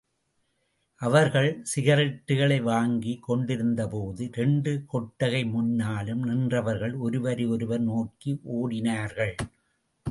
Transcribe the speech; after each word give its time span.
அவர்கள் 1.01 1.49
சிகரெட்டுக்களை 1.75 2.61
வாங்கி 2.61 3.13
கொண்டிருந்தபோது, 3.19 4.25
இரண்டு 4.25 4.83
கொட்டகை 4.93 5.43
முன்னாலும் 5.45 6.23
நின்றவர்கள், 6.23 6.97
ஒருவரை 6.97 7.45
ஒருவர் 7.45 7.81
நோக்கி 7.81 8.33
ஓடினார்கள். 8.53 9.35